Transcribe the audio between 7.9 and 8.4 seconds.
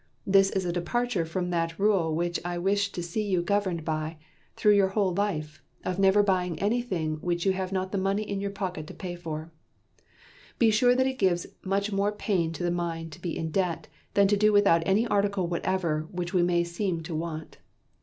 the money